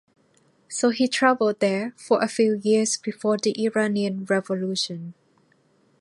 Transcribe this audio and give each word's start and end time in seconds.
So 0.67 0.89
he 0.89 1.07
traveled 1.07 1.59
there 1.59 1.93
for 1.95 2.23
a 2.23 2.27
few 2.27 2.59
years 2.63 2.97
before 2.97 3.37
the 3.37 3.53
Iranian 3.63 4.25
Revolution. 4.25 5.13